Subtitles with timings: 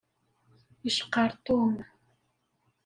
[0.87, 1.75] Iceqqeṛ Tom.